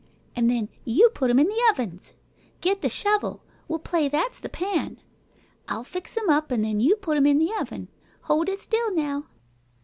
[0.35, 2.15] An' then you put 'em in the ovens.
[2.59, 3.43] Get the shovel.
[3.67, 4.99] We'll play that's the pan.
[5.67, 7.87] I'll fix 'em, an' then you put 'em in the oven.
[8.21, 9.25] Hold it still now."